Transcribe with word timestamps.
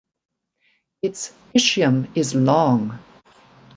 Its 1.03 1.31
ischium 1.55 2.07
is 2.17 2.33
long. 2.33 2.97